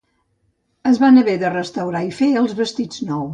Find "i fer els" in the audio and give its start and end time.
2.09-2.57